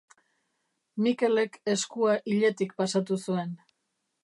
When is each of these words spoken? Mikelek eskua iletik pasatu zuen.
Mikelek 1.07 1.59
eskua 1.75 2.17
iletik 2.33 2.75
pasatu 2.83 3.21
zuen. 3.29 3.57